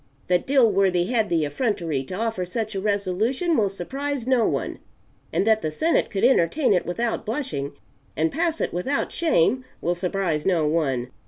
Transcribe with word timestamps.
That 0.29 0.47
Dilworthy 0.47 1.11
had 1.11 1.29
the 1.29 1.45
effrontery 1.45 2.03
to 2.05 2.15
offer 2.15 2.43
such 2.43 2.73
a 2.73 2.79
resolution 2.81 3.55
will 3.55 3.69
surprise 3.69 4.25
no 4.25 4.47
one, 4.47 4.79
and 5.31 5.45
that 5.45 5.61
the 5.61 5.69
Senate 5.69 6.09
could 6.09 6.23
entertain 6.23 6.73
it 6.73 6.87
without 6.87 7.23
blushing 7.23 7.73
and 8.17 8.31
pass 8.31 8.59
it 8.61 8.73
without 8.73 9.11
shame 9.11 9.63
will 9.79 9.93
surprise 9.93 10.43
no 10.43 10.65
one. 10.65 11.11